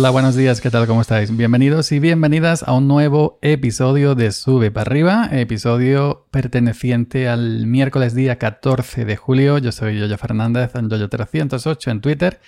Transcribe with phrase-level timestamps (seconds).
[0.00, 0.86] Hola, buenos días, ¿qué tal?
[0.86, 1.36] ¿Cómo estáis?
[1.36, 8.14] Bienvenidos y bienvenidas a un nuevo episodio de Sube para arriba, episodio perteneciente al miércoles
[8.14, 9.58] día 14 de julio.
[9.58, 12.40] Yo soy Yoyo Fernández en Yoyo308 en Twitter.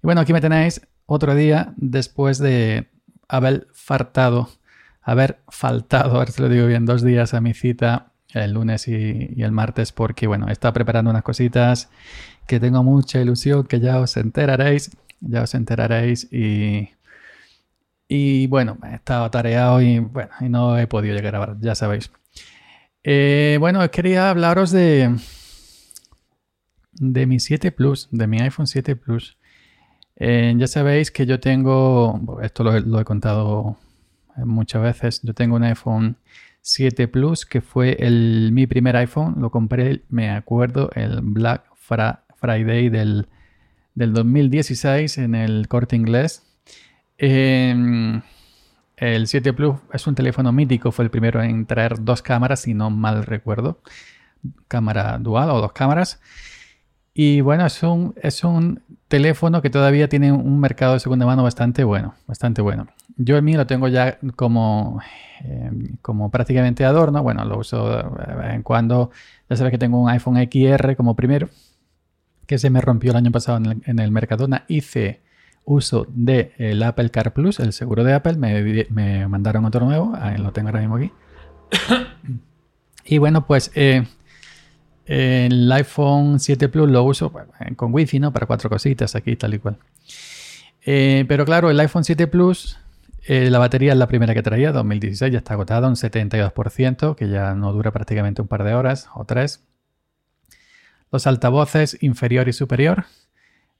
[0.00, 2.88] Y bueno, aquí me tenéis otro día después de
[3.26, 4.48] haber faltado,
[5.02, 8.88] haber faltado, a ver si lo digo bien, dos días a mi cita el lunes
[8.88, 11.90] y, el martes porque bueno, estado preparando unas cositas
[12.46, 14.90] que tengo mucha ilusión que ya os enteraréis
[15.22, 16.90] ya os enteraréis y,
[18.08, 19.30] y bueno, he estado
[19.80, 22.10] y bueno, y no he podido llegar a grabar, ya sabéis.
[23.04, 25.16] Eh, bueno, quería hablaros de,
[26.92, 29.38] de mi 7 Plus, de mi iPhone 7 Plus.
[30.16, 33.78] Eh, ya sabéis que yo tengo, esto lo, he contado
[34.36, 36.16] muchas veces, yo tengo un iPhone
[36.60, 42.88] 7 Plus que fue el, mi primer iPhone, lo compré, me acuerdo, el Black Friday
[42.88, 43.26] del
[43.94, 46.42] del 2016 en el corte inglés.
[47.18, 48.22] Em,
[48.96, 52.74] el 7 Plus es un teléfono mítico, fue el primero en traer dos cámaras, si
[52.74, 53.80] no mal recuerdo.
[54.68, 56.20] Cámara dual o dos cámaras.
[57.14, 61.42] Y bueno, es un, es un teléfono que todavía tiene un mercado de segunda mano
[61.42, 62.86] bastante bueno, bastante bueno.
[63.16, 65.00] Yo el mío lo tengo ya como,
[65.44, 67.22] em, como prácticamente adorno.
[67.22, 69.10] Bueno, lo uso de vez en cuando.
[69.50, 71.50] Ya sabes que tengo un iPhone XR como primero
[72.52, 75.22] que se me rompió el año pasado en el, Mercadona, hice
[75.64, 80.36] uso del el Apple Car Plus, el seguro de Apple, me, mandaron otro nuevo, ahí
[80.36, 81.10] lo tengo ahora mismo aquí.
[83.06, 84.06] y bueno, pues eh,
[85.06, 87.32] el iPhone 7 Plus lo uso
[87.74, 88.34] con Wi-Fi, ¿no?
[88.34, 89.78] Para cuatro cositas aquí, tal y cual.
[90.84, 92.76] Eh, pero claro, el iPhone 7 Plus,
[93.28, 97.30] eh, la batería es la primera que traía, 2016, ya está agotada, un 72%, que
[97.30, 99.64] ya no dura prácticamente un par de horas o tres.
[101.12, 103.04] Los altavoces inferior y superior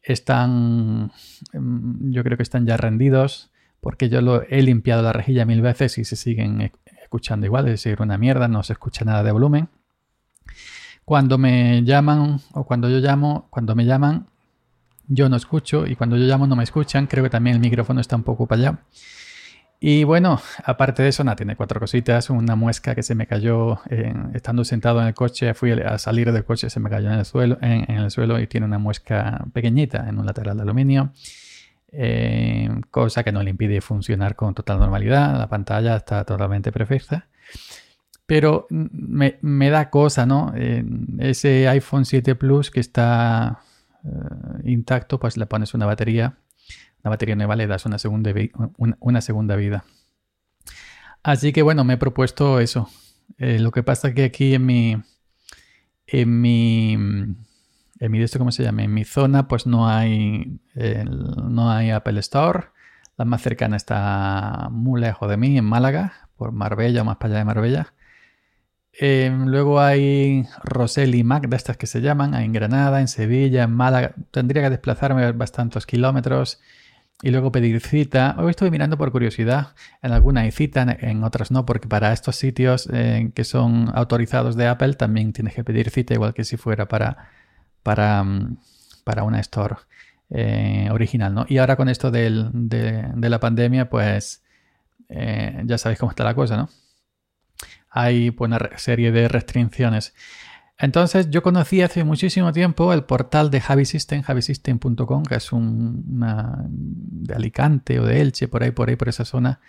[0.03, 1.11] están,
[1.53, 3.51] em, yo creo que están ya rendidos
[3.81, 6.73] porque yo lo he limpiado la rejilla mil veces y se siguen e-,
[7.03, 9.69] escuchando igual, es decir, una mierda, no se escucha nada de volumen.
[11.05, 14.27] Cuando me llaman o cuando yo llamo, cuando me llaman,
[15.09, 18.01] yo no escucho y cuando yo llamo no me escuchan, creo que también el micrófono
[18.01, 18.79] está un poco para allá.
[19.85, 22.31] Y bueno, aparte de eso, nada, tiene cuatro cositas.
[22.31, 23.81] Una muesca que se me cayó
[24.33, 25.55] estando sentado en el coche.
[25.55, 28.47] Fui a salir del coche, se me cayó en el suelo, en, el suelo y
[28.47, 31.11] tiene una muesca pequeñita en un lateral de aluminio.
[31.91, 35.37] Eh, cosa que no le impide funcionar con total normalidad.
[35.37, 37.27] La pantalla está totalmente perfecta.
[38.25, 40.55] Pero me, da cosa, ¿no?
[41.19, 43.59] ese iPhone 7 Plus que está
[44.05, 44.09] eh,
[44.63, 46.37] intacto, pues le pones una batería
[47.03, 48.33] la batería nueva le das una segunda,
[48.77, 49.85] una, segunda vida.
[51.23, 52.89] Así que bueno, me he propuesto eso.
[53.39, 55.03] Eh, lo que pasa es que aquí en mi.
[56.07, 56.93] En mi.
[56.95, 58.83] En mi ¿cómo se llama?
[58.83, 60.61] En mi zona, pues no hay.
[60.75, 62.69] no hay Apple Store.
[63.17, 67.35] La más cercana está muy lejos de mí, en Málaga, por Marbella o más para
[67.35, 67.95] allá de Marbella.
[68.93, 73.65] Em, luego hay Rosel y Mac, de estas que se llaman, en Granada, en Sevilla,
[73.65, 74.15] en Málaga.
[74.31, 76.61] Tendría que desplazarme bastantes kilómetros
[77.23, 78.35] y luego pedir cita.
[78.39, 79.75] Hoy estoy mirando por curiosidad.
[80.03, 84.57] En algunas hay cita, en otras no, porque para estos sitios eh, que son autorizados
[84.57, 87.31] de Apple también tienes que pedir cita, igual que si fuera para,
[87.85, 88.59] para, mm,
[89.05, 89.77] para una store
[90.31, 91.33] eh, original.
[91.33, 91.47] ¿no?
[91.49, 94.43] Y ahora con esto de, la pandemia, pues
[95.09, 96.69] eh, ya sabéis cómo está la cosa, ¿no?
[97.91, 100.15] Hay pues, una serie de restricciones.
[100.79, 106.03] Entonces yo conocí hace muchísimo tiempo el portal de Javi System, javisystem.com, que es un,
[107.23, 109.61] de Alicante o de Elche, por ahí, por ahí, por esa zona,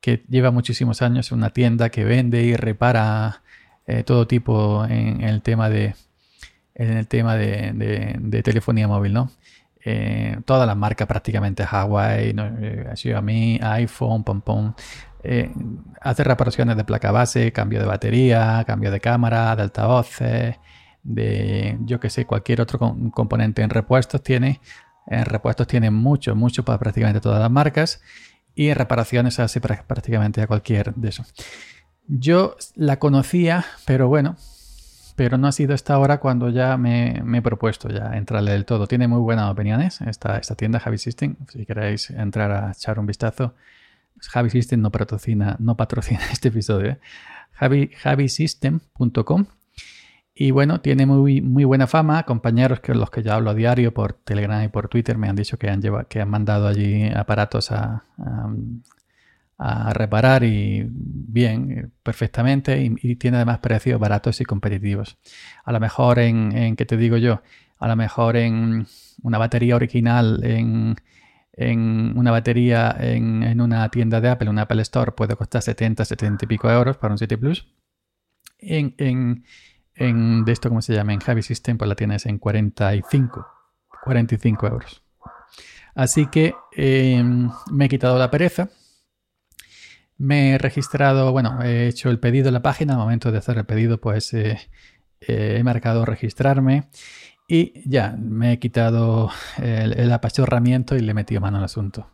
[0.00, 3.42] que lleva muchísimos años, una tienda que vende y repara
[3.86, 5.94] eh, todo tipo en, el tema de
[6.74, 9.30] en el tema de, telefonía móvil, ¿no?
[9.84, 12.46] Eh, todas las marcas prácticamente, Huawei, ¿no?
[12.60, 14.74] Eh, Xiaomi, iPhone, pom, pom,
[15.22, 15.52] eh,
[16.00, 20.56] hace reparaciones de placa base, cambio de batería, cambio de cámara, de altavoces,
[21.02, 22.78] de yo que sé, cualquier otro
[23.12, 24.60] componente en repuestos tiene.
[25.06, 28.00] En repuestos tiene mucho, mucho para prácticamente todas las marcas.
[28.54, 31.32] Y en reparaciones hace prácticamente a cualquier de esos.
[32.08, 34.36] Yo la conocía, pero bueno,
[35.18, 38.86] pero no ha sido esta hora cuando ya me, he propuesto ya entrarle del todo.
[38.86, 41.34] Tiene muy buenas opiniones esta, esta tienda, Javi System.
[41.48, 43.52] Si queréis entrar a echar un vistazo,
[44.20, 46.96] Javi System no patrocina, no patrocina este episodio.
[47.60, 47.90] ¿eh?
[47.96, 49.46] Javisystem.com
[50.36, 52.22] y bueno, tiene muy, muy buena fama.
[52.22, 55.34] Compañeros que los que yo hablo a diario por Telegram y por Twitter me han
[55.34, 58.04] dicho que han, llevado, que han mandado allí aparatos a,
[59.58, 62.80] reparar y bien, perfectamente.
[62.80, 65.18] Y, tiene además precios baratos y competitivos.
[65.64, 67.42] A lo mejor en, en ¿qué te digo yo?
[67.78, 68.86] A lo mejor en
[69.22, 70.96] una batería original en
[71.58, 76.44] en una batería en, una tienda de Apple, un Apple Store, puede costar 70, 70
[76.44, 77.66] y pico euros para un 7 Plus.
[78.60, 81.12] En, en, de esto, ¿cómo se llama?
[81.12, 83.46] En Javi System, pues la tienes en 45,
[84.04, 85.02] 45 euros.
[85.96, 88.68] Así que em, me he quitado la pereza.
[90.18, 92.94] Me he registrado, bueno, he hecho el pedido en la página.
[92.94, 94.58] Al momento de hacer el pedido, pues eh,
[95.20, 96.88] eh, he marcado registrarme
[97.48, 102.10] y ya, me he quitado el, apachurramiento y le he metido mano al asunto.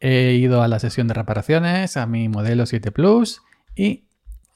[0.00, 3.42] He ido a la sesión de reparaciones, a mi modelo 7 Plus
[3.76, 4.08] y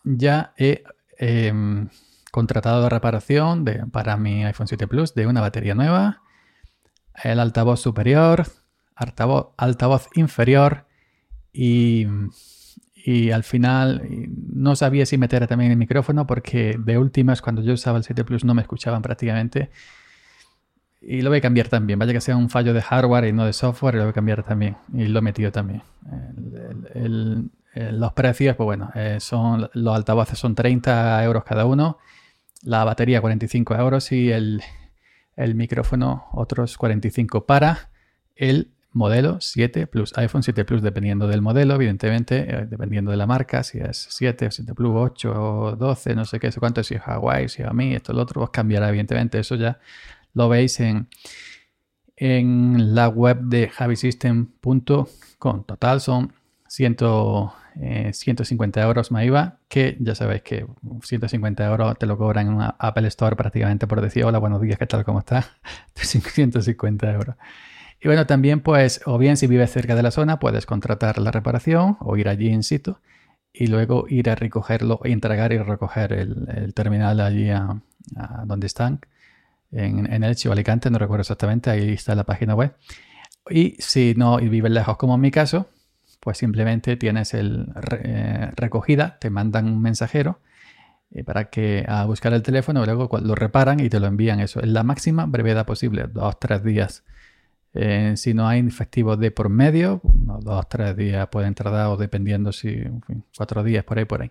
[0.02, 0.82] ya he
[1.18, 1.88] em,
[2.32, 6.22] contratado la reparación de, para mi iPhone 7 Plus de una batería nueva,
[7.22, 8.46] el altavoz superior,
[8.96, 10.86] altavoz, altavoz inferior
[11.52, 12.08] y
[13.06, 14.08] y al final
[14.50, 18.24] no sabía si meter también el micrófono porque de últimas cuando yo usaba el 7
[18.24, 19.68] Plus no me escuchaban prácticamente.
[21.02, 21.98] Y lo voy a cambiar también.
[21.98, 24.42] Vaya que sea un fallo de hardware y no de software, lo voy a cambiar
[24.42, 24.78] también.
[24.94, 25.82] Y lo he metido también.
[27.74, 31.98] los precios, pues bueno, eh, son, los altavoces son 30 euros cada uno.
[32.62, 34.62] La batería 45 euros y el,
[35.36, 37.90] micrófono otros 45 para
[38.34, 43.26] el modelo 7 Plus, iPhone 7 Plus, dependiendo del modelo, evidentemente, eh, dependiendo de la
[43.26, 46.82] marca, si es 7 o 7 Plus, 8 o 12, no sé qué, sé cuánto,
[46.82, 49.38] si es Hawaii, si es a mí, esto, lo otro, pues cambiará, evidentemente.
[49.38, 49.78] Eso ya
[50.32, 51.08] lo veis en,
[52.16, 55.64] en la web de javisystem.com.
[55.64, 56.32] Total son
[56.68, 56.96] 100,
[58.12, 60.66] 150 eh, euros más IVA, que ya sabéis que
[61.02, 64.78] 150 euros te lo cobran en una Apple Store prácticamente por decir hola, buenos días,
[64.78, 65.04] ¿qué tal?
[65.04, 65.50] ¿Cómo estás?
[65.94, 67.36] 150 euros.
[68.04, 71.30] Y bueno, también pues, o bien si vives cerca de la zona, puedes contratar la
[71.30, 72.98] reparación o ir allí in situ
[73.50, 77.80] y luego ir a recogerlo, entregar y recoger el, terminal allí a,
[78.44, 79.00] donde están,
[79.72, 82.74] en, en Elche o Alicante, no recuerdo exactamente, ahí está la página web.
[83.48, 85.66] Y si no vives lejos como en mi caso,
[86.20, 87.72] pues simplemente tienes el
[88.02, 90.40] eh, recogida, te mandan un mensajero
[91.10, 94.40] eh, para que a buscar el teléfono y luego lo reparan y te lo envían
[94.40, 97.02] eso en la máxima brevedad posible, dos, tres días
[97.74, 101.96] eh, si no hay efectivos de por medio, unos dos, tres días pueden tardar o
[101.96, 102.84] dependiendo si,
[103.36, 104.30] cuatro días por ahí, por ahí.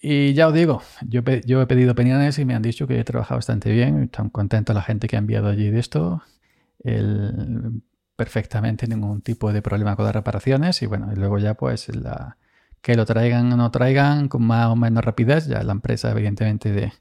[0.00, 3.04] Y ya os digo, yo, yo he pedido opiniones y me han dicho que he
[3.04, 6.22] trabajado bastante bien, están contentos la gente que ha enviado allí de esto,
[6.84, 7.82] el,
[8.16, 12.36] perfectamente ningún tipo de problema con las reparaciones y bueno, y luego ya pues la,
[12.82, 16.72] que lo traigan o no traigan con más o menos rapidez, ya la empresa evidentemente
[16.72, 16.92] de,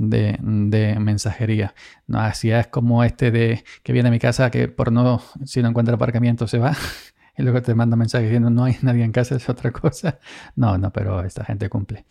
[0.00, 1.74] de, mensajería.
[2.06, 5.62] No, así es como este de que viene a mi casa que por no, si
[5.62, 6.74] no encuentra aparcamiento se va
[7.36, 10.18] y luego te manda mensaje diciendo no hay nadie en casa, es otra cosa.
[10.56, 12.06] No, no, pero esta gente cumple.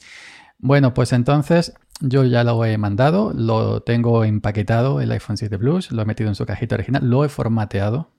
[0.60, 5.92] Bueno, pues entonces yo ya lo he mandado, lo tengo empaquetado el iPhone 7 Plus,
[5.92, 8.12] lo he metido en su cajita original, lo he formateado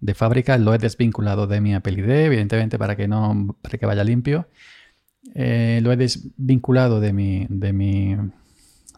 [0.00, 3.86] de fábrica, lo he desvinculado de mi Apple ID, evidentemente para que no, para que
[3.86, 4.48] vaya limpio.
[5.34, 8.16] Eh, lo he desvinculado de mi, de mi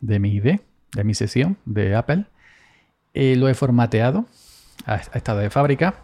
[0.05, 0.61] de mi ID,
[0.95, 2.27] de mi sesión de Apple.
[3.13, 4.27] y lo he formateado
[4.87, 5.95] a, estado de fábrica.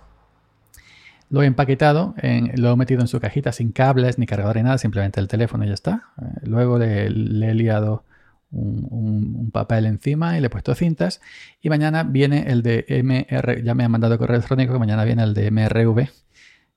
[1.29, 2.15] Lo he empaquetado,
[2.57, 5.65] lo he metido en su cajita sin cables ni cargador ni nada, simplemente el teléfono
[5.65, 6.09] y ya está.
[6.21, 8.05] Eh, luego le, he liado
[8.51, 11.21] un, papel encima y le he puesto cintas.
[11.61, 15.23] Y mañana viene el de MR, ya me ha mandado correo electrónico que mañana viene
[15.23, 16.09] el de MRV.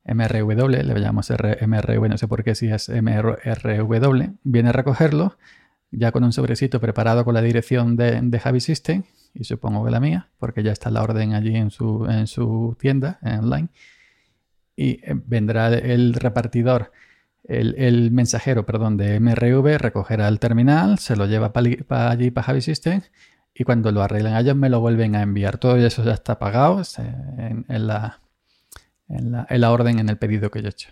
[0.05, 5.37] MRW, le llamamos MRV, no sé por qué si es MRW, viene a recogerlo
[5.97, 9.91] ya con un sobrecito preparado con la dirección de, de Javi System y supongo que
[9.91, 13.69] la mía, porque ya está la orden allí en su, en su tienda en online.
[14.75, 16.91] Y eh, vendrá el repartidor,
[17.43, 22.61] el, mensajero, perdón, de MRV, recogerá el terminal, se lo lleva para allí, para Javi
[22.61, 23.01] System,
[23.53, 25.57] y cuando lo arreglen ellos me lo vuelven a enviar.
[25.57, 28.21] Todo eso ya está pagado en, la,
[29.09, 30.89] en, la, en la orden, en el pedido que yo he hecho.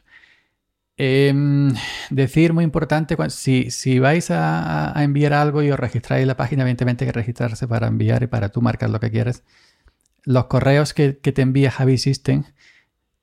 [0.98, 1.74] Em,
[2.10, 7.05] decir muy importante, si, si vais a, enviar algo y os registráis la página, evidentemente
[7.05, 9.43] hay que registrarse para enviar y para tú marcar lo que quieres.
[10.24, 12.43] Los correos que, te envía Javi System,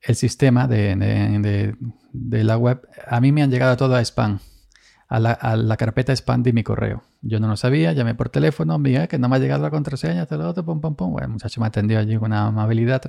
[0.00, 1.76] el sistema de,
[2.12, 4.40] la web, a mí me han llegado todo a spam,
[5.08, 7.04] a la, carpeta spam de mi correo.
[7.22, 10.26] Yo no lo sabía, llamé por teléfono, me que no me ha llegado la contraseña,
[10.26, 11.12] todo lo otro, pum, pum, pum.
[11.12, 13.02] Bueno, el muchacho me atendió allí con una amabilidad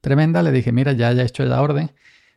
[0.00, 0.42] tremenda.
[0.42, 1.90] Le dije, mira, ya he hecho la orden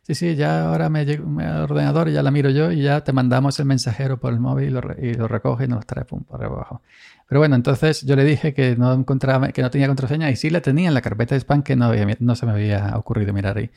[0.06, 3.14] Sí, sí, ya ahora me llega el ordenador, ya la miro yo y ya te
[3.14, 4.68] mandamos el mensajero por el móvil
[5.00, 6.82] y lo, recoge y nos trae pum, por abajo.
[7.26, 10.50] Pero bueno, entonces yo le dije que no encontraba, que no tenía contraseña y sí
[10.50, 13.56] la tenía en la carpeta de spam que no, no se me había ocurrido mirar
[13.56, 13.70] ahí.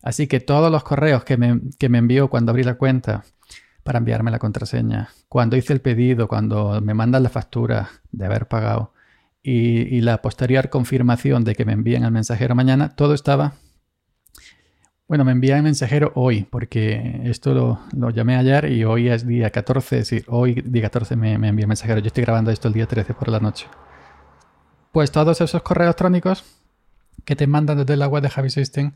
[0.00, 3.24] Así que todos los correos que me, que me envió cuando abrí la cuenta
[3.82, 8.46] para enviarme la contraseña, cuando hice el pedido, cuando me mandan la factura de haber
[8.46, 8.92] pagado,
[9.44, 13.52] y, la posterior confirmación de que me envíen al mensajero mañana, todo estaba...
[15.06, 17.52] Bueno, me envían el mensajero hoy, porque esto
[17.92, 21.48] lo, llamé ayer y hoy es día 14, es decir, hoy día 14 me, me
[21.48, 22.00] envía el mensajero.
[22.00, 23.66] Yo estoy grabando esto el día 13 por la noche.
[24.92, 26.44] Pues todos esos correos electrónicos
[27.24, 28.92] que te mandan desde la web de Javi System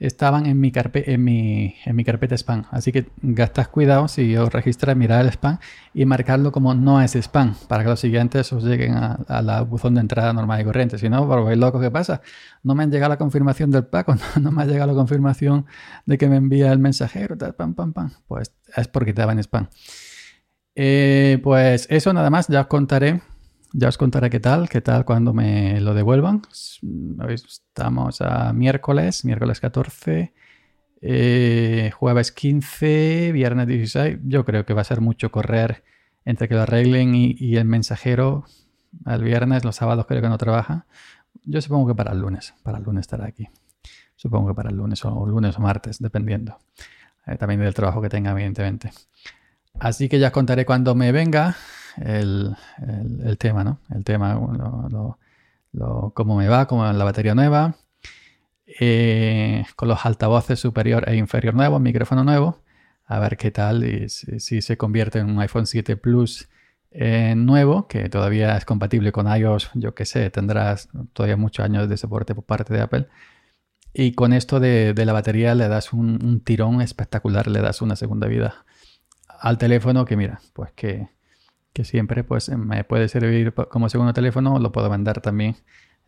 [0.00, 2.64] estaban en mi, en, mi, en mi carpeta spam.
[2.70, 5.58] Así que gastas cuidado si os registras, mirar el spam
[5.92, 9.94] y marcarlo como no es spam para que los siguientes os lleguen a, la buzón
[9.94, 10.98] de entrada normal y corriente.
[10.98, 12.22] Si no, por loco, ¿qué pasa?
[12.62, 15.66] No me han llegado la confirmación del pago, no, me ha llegado la confirmación
[16.06, 18.10] de que me envía el mensajero, tal, pam, pam, pam.
[18.26, 19.68] Pues es porque estaba en spam.
[20.74, 23.20] Eh, pues eso nada más, ya os contaré
[23.72, 26.42] ya os contaré qué tal, qué tal cuando me lo devuelvan.
[27.28, 30.32] Estamos a miércoles, miércoles 14,
[31.02, 34.18] eh, jueves 15, viernes 16.
[34.24, 35.84] Yo creo que va a ser mucho correr
[36.24, 38.44] entre que lo arreglen y, el mensajero
[39.04, 40.86] al viernes, los sábados creo que no trabaja.
[41.44, 43.48] Yo supongo que para el lunes, para el lunes estará aquí.
[44.16, 46.58] Supongo que para el lunes o lunes o martes, dependiendo.
[47.26, 48.90] Eh, también del trabajo que tenga, evidentemente.
[49.78, 51.56] Así que ya os contaré cuando me venga
[51.96, 52.56] el,
[53.38, 53.80] tema, ¿no?
[53.94, 54.38] El tema,
[56.14, 57.76] cómo me va, cómo la batería nueva,
[58.78, 62.62] eh, con los altavoces superior e inferior nuevos, micrófono nuevo,
[63.06, 66.48] a ver qué tal y si, se convierte en un iPhone 7 Plus
[66.92, 71.88] eh, nuevo, que todavía es compatible con iOS, yo qué sé, tendrás todavía muchos años
[71.88, 73.08] de soporte por parte de Apple.
[73.92, 78.28] Y con esto de, la batería le das un, tirón espectacular, le das una segunda
[78.28, 78.64] vida
[79.40, 81.08] al teléfono que mira, pues que,
[81.72, 85.56] que siempre pues me puede servir como segundo teléfono, lo puedo vender también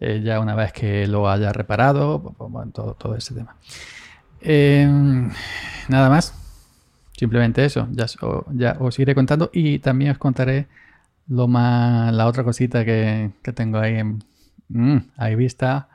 [0.00, 2.35] eh, ya una vez que lo haya reparado,
[2.73, 3.57] todo, todo ese tema.
[4.40, 5.31] Em,
[5.88, 6.35] nada más,
[7.16, 8.07] simplemente eso, ya,
[8.52, 10.66] ya, os iré contando y también os contaré
[11.28, 14.25] lo más, la otra cosita que, que tengo ahí en
[14.69, 15.88] mm, ahí vista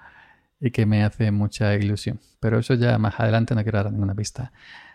[0.61, 2.19] y que me hace mucha ilusión.
[2.39, 4.51] Pero eso ya más adelante no quiero dar ninguna pista.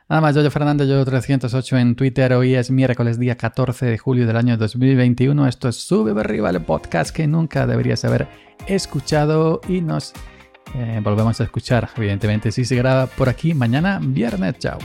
[0.08, 2.32] Nada más, Yoyo Fernández, yo 308 en Twitter.
[2.34, 5.46] Hoy es miércoles, día 14 de julio del año 2021.
[5.46, 8.26] Esto es Sube Arriba, el podcast que nunca deberías haber
[8.66, 10.12] escuchado y nos
[10.74, 14.58] eh, volvemos a escuchar, evidentemente, si se graba por aquí mañana, viernes.
[14.58, 14.78] Chao.